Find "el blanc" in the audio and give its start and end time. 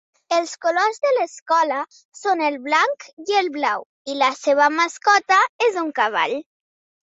2.47-3.07